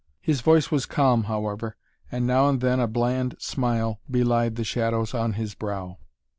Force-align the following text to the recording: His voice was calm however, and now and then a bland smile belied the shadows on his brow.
His 0.19 0.41
voice 0.41 0.71
was 0.71 0.87
calm 0.87 1.25
however, 1.25 1.75
and 2.11 2.25
now 2.25 2.49
and 2.49 2.59
then 2.59 2.79
a 2.79 2.87
bland 2.87 3.35
smile 3.37 4.01
belied 4.09 4.55
the 4.55 4.63
shadows 4.63 5.13
on 5.13 5.33
his 5.33 5.53
brow. 5.53 5.99